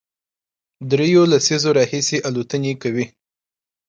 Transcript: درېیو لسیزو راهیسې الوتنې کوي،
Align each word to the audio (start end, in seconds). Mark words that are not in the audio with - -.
درېیو 0.89 1.23
لسیزو 1.31 1.69
راهیسې 1.77 2.17
الوتنې 2.27 2.73
کوي، 2.81 3.05